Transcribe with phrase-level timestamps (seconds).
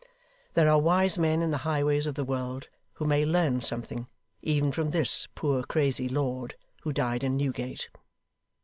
[0.55, 4.07] There are wise men in the highways of the world who may learn something,
[4.41, 7.87] even from this poor crazy lord who died in Newgate.